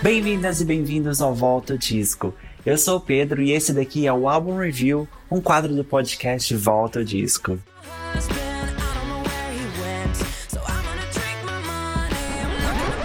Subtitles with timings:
[0.00, 2.32] Bem-vindas e bem-vindos ao Volta Disco.
[2.64, 6.54] Eu sou o Pedro e esse daqui é o Album Review, um quadro do podcast
[6.54, 7.58] Volta Disco.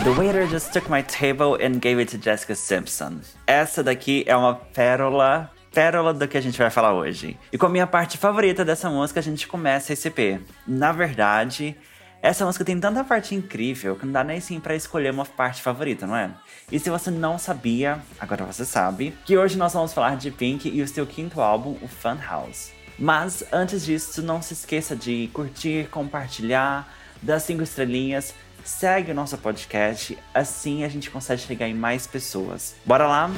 [0.04, 3.21] The waiter just took my table and gave it to Jessica Simpson.
[3.47, 7.36] Essa daqui é uma pérola pérola do que a gente vai falar hoje.
[7.51, 10.39] E com a minha parte favorita dessa música, a gente começa esse EP.
[10.68, 11.75] Na verdade,
[12.23, 15.61] essa música tem tanta parte incrível que não dá nem sim para escolher uma parte
[15.61, 16.31] favorita, não é?
[16.71, 20.69] E se você não sabia, agora você sabe, que hoje nós vamos falar de Pink
[20.69, 22.71] e o seu quinto álbum, o Fun House.
[22.97, 26.87] Mas antes disso, não se esqueça de curtir, compartilhar,
[27.21, 28.33] dar cinco estrelinhas,
[28.64, 32.73] segue o nosso podcast, assim a gente consegue chegar em mais pessoas.
[32.86, 33.30] Bora lá?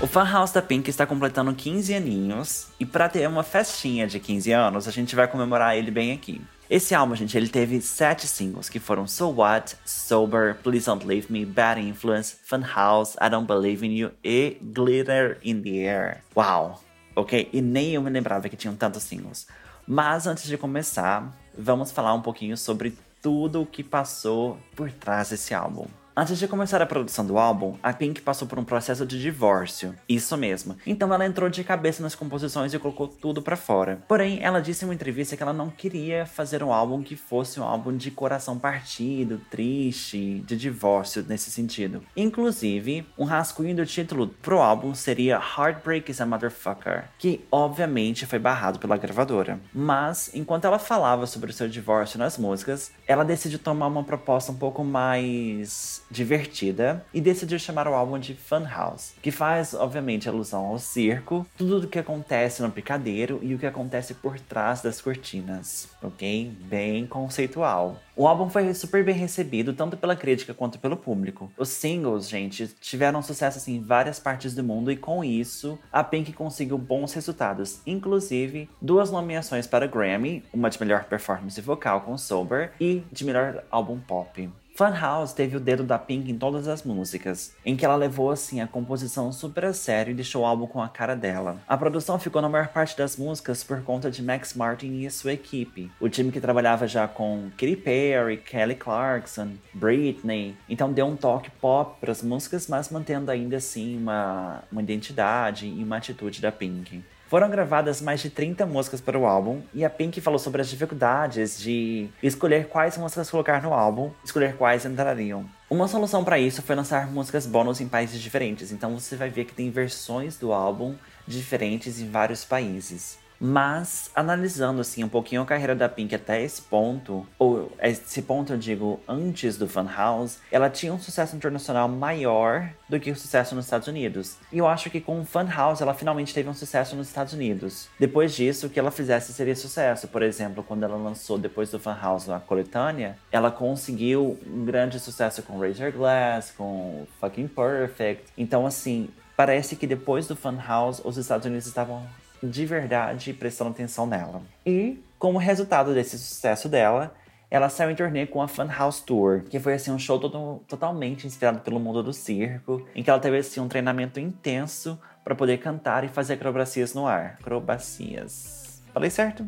[0.00, 4.20] O Fan House da Pink está completando 15 aninhos e para ter uma festinha de
[4.20, 6.40] 15 anos, a gente vai comemorar ele bem aqui.
[6.70, 11.26] Esse álbum, gente, ele teve sete singles que foram So What, Sober, Please Don't Leave
[11.28, 16.22] Me, Bad Influence, Fun House, I Don't Believe in You e Glitter in the Air.
[16.36, 16.80] Uau!
[17.16, 17.50] Ok?
[17.52, 19.48] E nem eu me lembrava que tinham tantos singles.
[19.84, 25.30] Mas antes de começar, vamos falar um pouquinho sobre tudo o que passou por trás
[25.30, 25.88] desse álbum.
[26.16, 29.94] Antes de começar a produção do álbum, a Pink passou por um processo de divórcio.
[30.08, 30.76] Isso mesmo.
[30.84, 34.02] Então ela entrou de cabeça nas composições e colocou tudo para fora.
[34.08, 37.60] Porém, ela disse em uma entrevista que ela não queria fazer um álbum que fosse
[37.60, 42.02] um álbum de coração partido, triste, de divórcio nesse sentido.
[42.16, 48.40] Inclusive, um rascunho do título pro álbum seria Heartbreak is a Motherfucker, que obviamente foi
[48.40, 49.60] barrado pela gravadora.
[49.72, 54.50] Mas, enquanto ela falava sobre o seu divórcio nas músicas, ela decidiu tomar uma proposta
[54.50, 60.28] um pouco mais divertida e decidiu chamar o álbum de Fun House, que faz, obviamente,
[60.28, 64.82] alusão ao circo, tudo o que acontece no picadeiro e o que acontece por trás
[64.82, 66.52] das cortinas, ok?
[66.62, 67.96] Bem conceitual.
[68.16, 71.50] O álbum foi super bem recebido, tanto pela crítica quanto pelo público.
[71.56, 76.04] Os singles, gente, tiveram sucesso assim, em várias partes do mundo e com isso, a
[76.04, 82.18] Pink conseguiu bons resultados, inclusive duas nomeações para Grammy, uma de melhor performance vocal com
[82.18, 84.50] Sober e de melhor álbum pop.
[84.80, 88.62] Funhouse teve o dedo da Pink em todas as músicas, em que ela levou assim
[88.62, 91.60] a composição super a sério e deixou o álbum com a cara dela.
[91.68, 95.34] A produção ficou na maior parte das músicas por conta de Max Martin e sua
[95.34, 101.14] equipe, o time que trabalhava já com Katy Perry, Kelly Clarkson, Britney, então deu um
[101.14, 106.40] toque pop para as músicas, mas mantendo ainda assim uma, uma identidade e uma atitude
[106.40, 107.04] da Pink.
[107.30, 110.68] Foram gravadas mais de 30 músicas para o álbum e a Pink falou sobre as
[110.68, 115.48] dificuldades de escolher quais músicas colocar no álbum, escolher quais entrariam.
[115.70, 119.44] Uma solução para isso foi lançar músicas bônus em países diferentes, então você vai ver
[119.44, 123.16] que tem versões do álbum diferentes em vários países.
[123.40, 128.52] Mas, analisando assim um pouquinho a carreira da Pink até esse ponto, ou esse ponto
[128.52, 133.54] eu digo antes do Funhouse, ela tinha um sucesso internacional maior do que o sucesso
[133.54, 134.36] nos Estados Unidos.
[134.52, 137.88] E eu acho que com o Funhouse ela finalmente teve um sucesso nos Estados Unidos.
[137.98, 140.08] Depois disso, o que ela fizesse seria sucesso.
[140.08, 145.42] Por exemplo, quando ela lançou depois do Funhouse a coletânea, ela conseguiu um grande sucesso
[145.42, 148.24] com Razor Glass, com Fucking Perfect.
[148.36, 152.06] Então, assim, parece que depois do Funhouse, os Estados Unidos estavam
[152.42, 154.42] de verdade prestando atenção nela.
[154.64, 157.14] E, como resultado desse sucesso dela,
[157.50, 160.62] ela saiu em turnê com a Fun House Tour, que foi assim um show todo,
[160.68, 165.34] totalmente inspirado pelo mundo do circo, em que ela teve assim um treinamento intenso para
[165.34, 167.36] poder cantar e fazer acrobacias no ar.
[167.40, 168.82] Acrobacias.
[168.92, 169.44] Falei certo?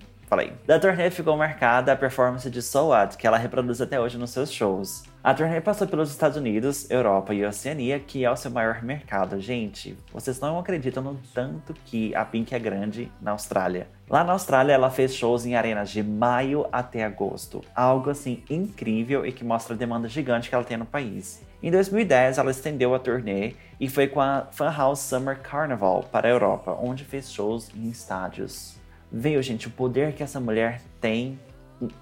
[0.67, 4.31] Da turnê ficou marcada a performance de So What, que ela reproduz até hoje nos
[4.31, 5.03] seus shows.
[5.23, 9.41] A turnê passou pelos Estados Unidos, Europa e Oceania, que é o seu maior mercado.
[9.41, 13.87] Gente, vocês não acreditam no tanto que a Pink é grande na Austrália.
[14.09, 17.61] Lá na Austrália, ela fez shows em arenas de maio até agosto.
[17.75, 21.43] Algo assim incrível e que mostra a demanda gigante que ela tem no país.
[21.63, 26.31] Em 2010, ela estendeu a turnê e foi com a Funhouse Summer Carnival para a
[26.31, 28.82] Europa, onde fez shows em estádios.
[29.15, 31.39] Veio, gente, o poder que essa mulher tem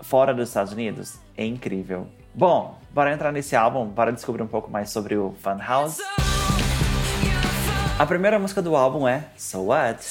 [0.01, 2.07] fora dos Estados Unidos é incrível.
[2.33, 6.01] Bom, bora entrar nesse álbum, bora descobrir um pouco mais sobre o Funhouse.
[7.99, 10.07] A primeira música do álbum é So What?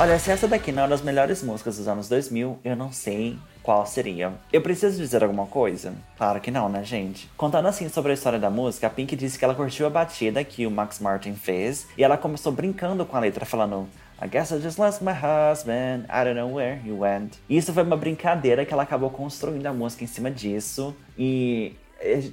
[0.00, 2.90] Olha, se essa daqui não é uma das melhores músicas dos anos 2000, eu não
[2.90, 4.32] sei qual seria.
[4.52, 5.92] Eu preciso dizer alguma coisa?
[6.16, 7.30] Claro que não, né, gente?
[7.36, 10.42] Contando assim sobre a história da música, a Pink disse que ela curtiu a batida
[10.42, 13.88] que o Max Martin fez e ela começou brincando com a letra, falando:
[14.20, 17.38] I guess I just lost my husband, I don't know where he went.
[17.48, 20.92] Isso foi uma brincadeira que ela acabou construindo a música em cima disso.
[21.16, 21.76] E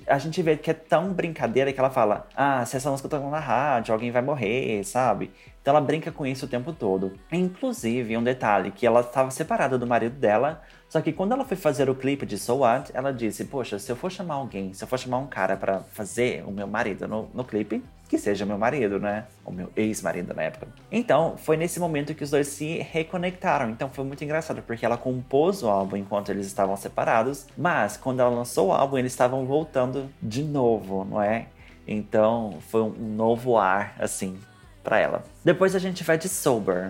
[0.08, 3.30] a gente vê que é tão brincadeira que ela fala: Ah, se essa música tocar
[3.30, 5.32] na rádio, alguém vai morrer, sabe?
[5.62, 7.14] Então ela brinca com isso o tempo todo.
[7.32, 11.58] Inclusive, um detalhe: que ela estava separada do marido dela, Só que quando ela foi
[11.58, 14.84] fazer o clipe de So What, ela disse: Poxa, se eu for chamar alguém, se
[14.84, 17.84] eu for chamar um cara para fazer o meu marido no, no clipe,
[18.16, 19.26] que seja meu marido, né?
[19.44, 20.68] O meu ex-marido na época.
[20.90, 23.70] Então, foi nesse momento que os dois se reconectaram.
[23.70, 28.22] Então, foi muito engraçado, porque ela compôs o álbum enquanto eles estavam separados, mas quando
[28.22, 31.48] ela lançou o álbum, eles estavam voltando de novo, não é?
[31.86, 34.38] Então, foi um novo ar, assim,
[34.84, 35.24] para ela.
[35.44, 36.88] Depois a gente vai de Sober.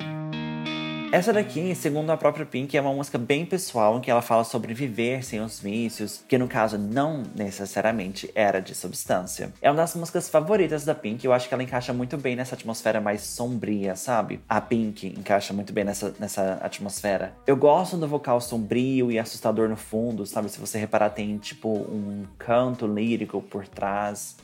[1.16, 4.44] Essa daqui, segundo a própria Pink, é uma música bem pessoal em que ela fala
[4.44, 9.54] sobre viver sem os vícios, que no caso não necessariamente era de substância.
[9.62, 12.56] É uma das músicas favoritas da Pink, eu acho que ela encaixa muito bem nessa
[12.56, 14.42] atmosfera mais sombria, sabe?
[14.50, 17.34] A Pink encaixa muito bem nessa, nessa atmosfera.
[17.48, 20.50] Eu gosto do vocal sombrio e assustador no fundo, sabe?
[20.50, 24.36] Se você reparar, tem tipo um canto lírico por trás,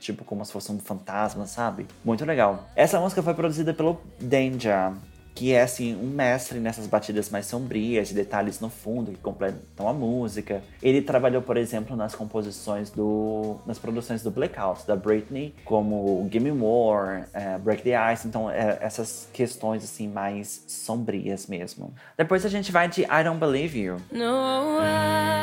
[0.00, 1.86] tipo como se fosse um fantasma, sabe?
[2.04, 2.68] Muito legal.
[2.74, 4.94] Essa música foi produzida pelo Danger,
[5.34, 9.88] que é assim um mestre nessas batidas mais sombrias, de detalhes no fundo que completam
[9.88, 10.62] a música.
[10.82, 16.52] Ele trabalhou, por exemplo, nas composições do, nas produções do Blackout da Britney, como Gimme
[16.52, 21.94] More, é, Break the Ice, então é, essas questões assim mais sombrias mesmo.
[22.16, 23.96] Depois a gente vai de I Don't Believe You.
[24.10, 24.80] No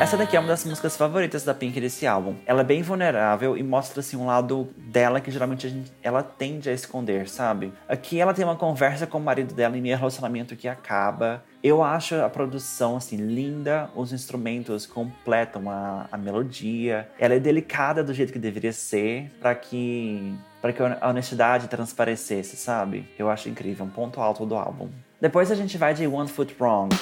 [0.00, 2.34] Essa daqui é uma das músicas favoritas da Pink desse álbum.
[2.46, 6.68] Ela é bem vulnerável e mostra assim um lado dela que geralmente gente, ela tende
[6.68, 7.72] a esconder, sabe?
[7.88, 11.42] Aqui ela tem uma conversa com o marido dela em relacionamento que acaba.
[11.62, 17.08] Eu acho a produção assim linda, os instrumentos completam a, a melodia.
[17.18, 22.54] Ela é delicada do jeito que deveria ser para que para que a honestidade transparecesse,
[22.54, 23.08] sabe?
[23.18, 24.90] Eu acho incrível, um ponto alto do álbum.
[25.18, 26.94] Depois a gente vai de One Foot Wrong.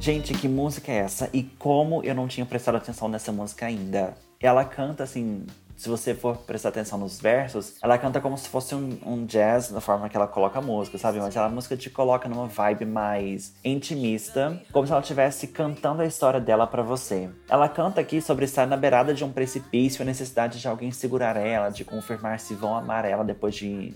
[0.00, 1.30] Gente, que música é essa?
[1.32, 4.14] E como eu não tinha prestado atenção nessa música ainda?
[4.40, 8.74] Ela canta assim se você for prestar atenção nos versos, ela canta como se fosse
[8.74, 11.18] um, um, jazz na forma que ela coloca a música, sabe?
[11.18, 16.06] Mas a música te coloca numa vibe mais intimista, como se ela estivesse cantando a
[16.06, 17.28] história dela para você.
[17.48, 21.36] Ela canta aqui sobre estar na beirada de um precipício a necessidade de alguém segurar
[21.36, 23.94] ela, de confirmar se vão amar ela depois de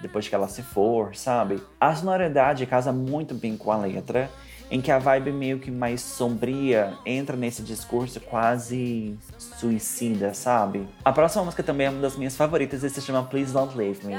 [0.00, 1.60] depois que ela se for, sabe?
[1.80, 4.30] A sonoridade casa muito bem com a letra
[4.70, 10.86] em que a vibe meio que mais sombria entra nesse discurso quase suicida, sabe?
[11.04, 14.04] A próxima música também é uma das minhas favoritas e se chama Please Don't Leave
[14.06, 14.16] Me.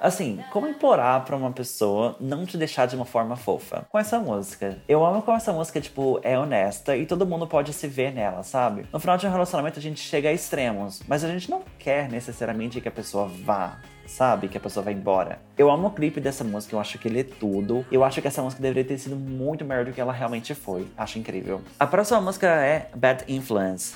[0.00, 3.84] Assim, como implorar pra uma pessoa não te deixar de uma forma fofa?
[3.90, 4.78] Com essa música.
[4.88, 8.42] Eu amo como essa música, tipo, é honesta e todo mundo pode se ver nela,
[8.42, 8.86] sabe?
[8.90, 12.08] No final de um relacionamento a gente chega a extremos, mas a gente não quer
[12.08, 14.48] necessariamente que a pessoa vá sabe?
[14.48, 15.40] Que a pessoa vai embora.
[15.56, 17.86] Eu amo o clipe dessa música, eu acho que ele é tudo.
[17.92, 20.88] Eu acho que essa música deveria ter sido muito melhor do que ela realmente foi.
[20.96, 21.60] Acho incrível.
[21.78, 23.94] A próxima música é Bad Influence.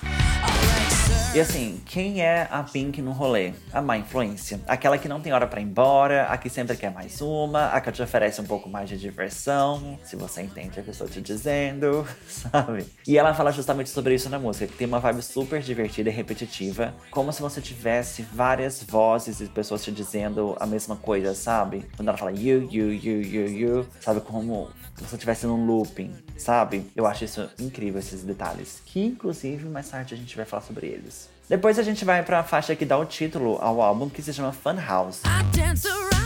[1.34, 3.54] E assim, quem é a Pink no rolê?
[3.72, 4.60] A má influência.
[4.68, 7.80] Aquela que não tem hora para ir embora, a que sempre quer mais uma, a
[7.80, 11.08] que te oferece um pouco mais de diversão, se você entende o que eu estou
[11.08, 12.86] te dizendo, sabe?
[13.04, 16.12] E ela fala justamente sobre isso na música, que tem uma vibe super divertida e
[16.12, 21.84] repetitiva, como se você tivesse várias vozes e pessoas te dizendo a mesma coisa, sabe?
[21.96, 24.20] Quando ela fala you, you, you, you, you, sabe?
[24.20, 26.86] Como se você estivesse num looping, sabe?
[26.94, 28.80] Eu acho isso incrível, esses detalhes.
[28.86, 31.23] Que inclusive mais tarde a gente vai falar sobre eles.
[31.48, 34.52] Depois a gente vai pra faixa que dá o título ao álbum, que se chama
[34.52, 35.22] Fun House.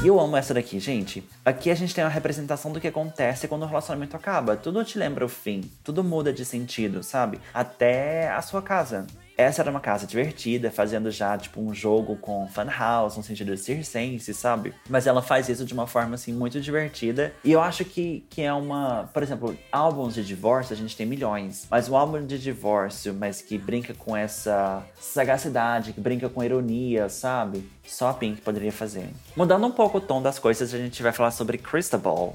[0.03, 1.29] E eu amo essa daqui, gente.
[1.45, 4.57] Aqui a gente tem uma representação do que acontece quando o relacionamento acaba.
[4.57, 7.41] Tudo te lembra o fim, tudo muda de sentido, sabe?
[7.53, 9.09] Até a sua casa.
[9.39, 13.55] Essa era uma casa divertida, fazendo já, tipo, um jogo com fan house, no sentido
[13.55, 14.75] de circense, sabe?
[14.91, 17.33] Mas ela faz isso de uma forma, assim, muito divertida.
[17.45, 19.09] E eu acho que, que é uma...
[19.15, 21.69] Por exemplo, álbuns de divórcio a gente tem milhões.
[21.71, 27.09] Mas um álbum de divórcio, mas que brinca com essa sagacidade, que brinca com ironia,
[27.09, 27.71] sabe?
[27.87, 29.09] Só a Pink poderia fazer.
[29.37, 32.35] Mudando um pouco o tom das coisas, a gente vai falar sobre Crystal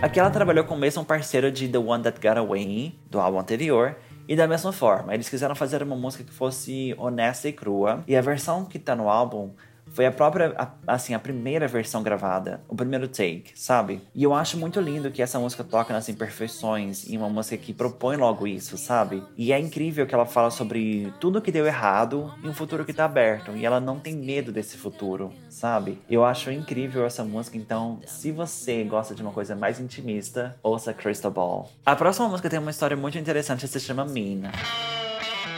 [0.00, 3.38] Aqui ela trabalhou com o mesmo parceiro de The One That Got Away, do álbum
[3.38, 3.96] anterior,
[4.30, 8.04] e da mesma forma, eles quiseram fazer uma música que fosse honesta e crua.
[8.06, 9.50] E a versão que tá no álbum
[9.92, 14.00] foi a própria, a, assim, a primeira versão gravada, o primeiro take, sabe?
[14.14, 17.72] E eu acho muito lindo que essa música toca nas imperfeições e uma música que
[17.72, 19.22] propõe logo isso, sabe?
[19.36, 22.92] E é incrível que ela fala sobre tudo que deu errado e um futuro que
[22.92, 23.52] tá aberto.
[23.56, 25.98] E ela não tem medo desse futuro, sabe?
[26.08, 30.92] Eu acho incrível essa música, então, se você gosta de uma coisa mais intimista, ouça
[30.92, 31.70] Crystal Ball.
[31.84, 34.50] A próxima música tem uma história muito interessante, se chama Mean.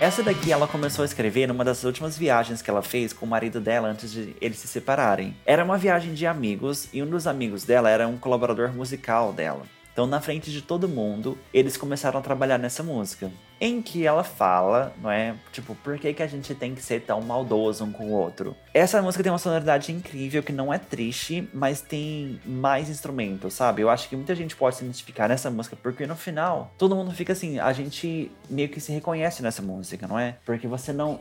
[0.02, 3.28] Essa daqui ela começou a escrever numa das últimas viagens que ela fez com o
[3.28, 5.36] marido dela antes de eles se separarem.
[5.46, 9.62] Era uma viagem de amigos e um dos amigos dela era um colaborador musical dela.
[9.92, 13.30] Então, na frente de todo mundo, eles começaram a trabalhar nessa música.
[13.60, 15.36] Em que ela fala, não é?
[15.52, 18.56] Tipo, por que, que a gente tem que ser tão maldoso um com o outro?
[18.74, 23.82] Essa música tem uma sonoridade incrível que não é triste, mas tem mais instrumentos, sabe?
[23.82, 27.12] Eu acho que muita gente pode se identificar nessa música, porque no final, todo mundo
[27.12, 30.38] fica assim, a gente meio que se reconhece nessa música, não é?
[30.44, 31.20] Porque você não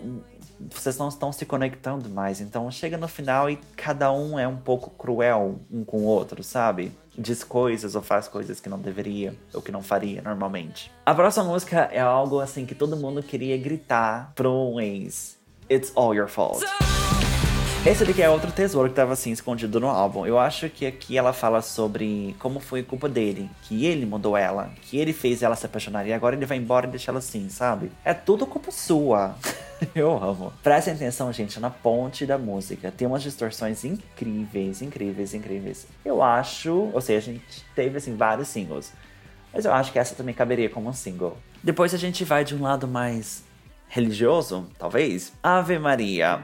[0.70, 2.42] vocês não estão se conectando mais.
[2.42, 6.44] Então chega no final e cada um é um pouco cruel um com o outro,
[6.44, 6.92] sabe?
[7.18, 10.92] Diz coisas ou faz coisas que não deveria ou que não faria normalmente.
[11.06, 15.38] A próxima música é algo assim que todo mundo queria gritar pro ex.
[15.70, 16.66] It's all your fault.
[17.84, 20.24] Esse daqui é outro tesouro que tava assim escondido no álbum.
[20.24, 24.72] Eu acho que aqui ela fala sobre como foi culpa dele, que ele mudou ela,
[24.84, 27.50] que ele fez ela se apaixonar e agora ele vai embora e deixa ela assim,
[27.50, 27.92] sabe?
[28.06, 29.36] É tudo culpa sua.
[29.96, 30.54] Eu amo.
[30.62, 32.92] Prestem atenção, gente, na ponte da música.
[32.92, 35.88] Tem umas distorções incríveis, incríveis, incríveis.
[36.06, 38.94] Eu acho, ou seja, a gente teve assim vários singles.
[39.52, 41.36] Mas eu acho que essa também caberia como um single.
[41.64, 43.44] Depois a gente vai de um lado mais
[43.92, 45.34] religioso, talvez.
[45.44, 46.42] Ave Maria.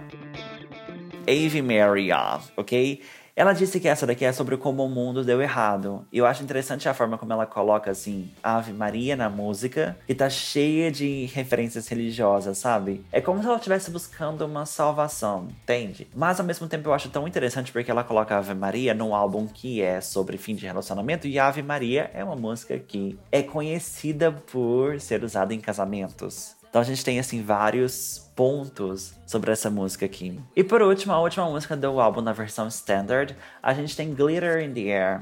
[1.28, 3.02] Ave Maria, ok?
[3.38, 6.08] Ela disse que essa daqui é sobre como o mundo deu errado.
[6.12, 10.16] E eu acho interessante a forma como ela coloca assim Ave Maria na música, que
[10.16, 13.06] tá cheia de referências religiosas, sabe?
[13.12, 16.08] É como se ela estivesse buscando uma salvação, entende?
[16.16, 19.46] Mas ao mesmo tempo eu acho tão interessante porque ela coloca Ave Maria num álbum
[19.46, 24.32] que é sobre fim de relacionamento e Ave Maria é uma música que é conhecida
[24.32, 26.56] por ser usada em casamentos.
[26.68, 30.40] Então a gente tem assim vários pontos sobre essa música aqui.
[30.56, 34.64] E por último, a última música do álbum na versão standard, a gente tem Glitter
[34.64, 35.22] in the Air.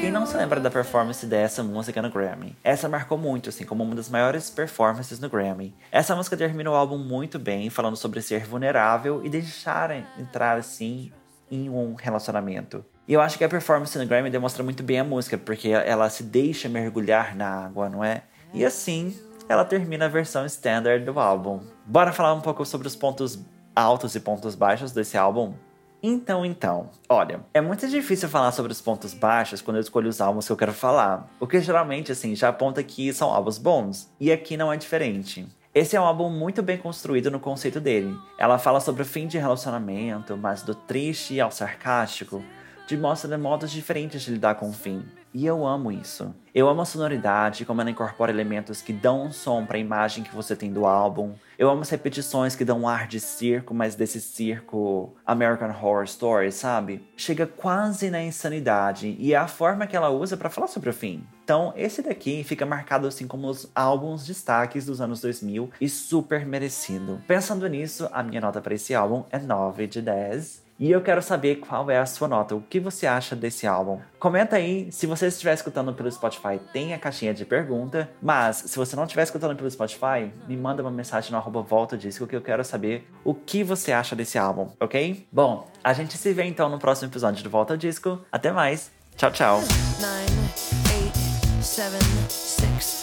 [0.00, 2.56] Quem não se lembra da performance dessa música no Grammy?
[2.62, 5.74] Essa marcou muito, assim, como uma das maiores performances no Grammy.
[5.90, 11.10] Essa música termina o álbum muito bem, falando sobre ser vulnerável e deixar entrar, assim,
[11.50, 12.84] em um relacionamento.
[13.08, 16.08] E eu acho que a performance no Grammy demonstra muito bem a música, porque ela
[16.08, 18.22] se deixa mergulhar na água, não é?
[18.52, 19.18] E assim,
[19.48, 21.60] ela termina a versão standard do álbum.
[21.84, 23.38] Bora falar um pouco sobre os pontos
[23.74, 25.54] altos e pontos baixos desse álbum?
[26.02, 30.20] Então, então, olha, é muito difícil falar sobre os pontos baixos quando eu escolho os
[30.20, 34.30] álbuns que eu quero falar, porque geralmente, assim, já aponta que são álbuns bons, e
[34.30, 35.48] aqui não é diferente.
[35.74, 38.14] Esse é um álbum muito bem construído no conceito dele.
[38.38, 42.44] Ela fala sobre o fim de relacionamento, mas do triste ao sarcástico,
[42.86, 45.02] de mostra modos diferentes de lidar com o fim.
[45.34, 46.32] E eu amo isso.
[46.54, 50.22] Eu amo a sonoridade, como ela incorpora elementos que dão um som para a imagem
[50.22, 51.34] que você tem do álbum.
[51.58, 56.04] Eu amo as repetições que dão um ar de circo, mas desse circo American Horror
[56.04, 57.04] Story, sabe?
[57.16, 60.94] Chega quase na insanidade e é a forma que ela usa para falar sobre o
[60.94, 61.26] fim.
[61.42, 66.46] Então, esse daqui fica marcado assim como os álbuns destaques dos anos 2000 e super
[66.46, 67.20] merecido.
[67.26, 70.63] Pensando nisso, a minha nota para esse álbum é 9 de 10.
[70.78, 74.00] E eu quero saber qual é a sua nota, o que você acha desse álbum.
[74.18, 78.10] Comenta aí, se você estiver escutando pelo Spotify, tem a caixinha de pergunta.
[78.20, 81.96] Mas, se você não estiver escutando pelo Spotify, me manda uma mensagem no arroba volta
[81.96, 85.26] disco que eu quero saber o que você acha desse álbum, ok?
[85.30, 88.20] Bom, a gente se vê então no próximo episódio do Volta Disco.
[88.32, 89.60] Até mais, tchau, tchau.
[90.00, 93.02] Nine, eight, seven, six,